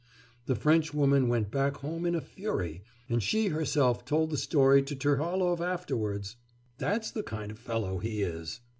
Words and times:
The 0.47 0.55
Frenchwoman 0.55 1.27
went 1.27 1.51
back 1.51 1.77
home 1.77 2.07
in 2.07 2.15
a 2.15 2.21
fury, 2.21 2.81
and 3.07 3.21
she 3.21 3.49
herself 3.49 4.03
told 4.03 4.31
the 4.31 4.35
story 4.37 4.81
to 4.81 4.95
Terlahov 4.95 5.61
afterwards! 5.61 6.37
That's 6.79 7.11
the 7.11 7.21
kind 7.21 7.51
of 7.51 7.59
fellow 7.59 7.99
he 7.99 8.23
is. 8.23 8.61